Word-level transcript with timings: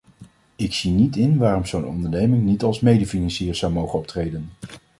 Ik 0.55 0.73
zie 0.73 0.91
niet 0.91 1.15
in 1.15 1.37
waarom 1.37 1.65
zo'n 1.65 1.85
onderneming 1.85 2.43
niet 2.43 2.63
als 2.63 2.79
medefinancier 2.79 3.55
zou 3.55 3.71
mogen 3.73 3.99
optreden. 3.99 4.49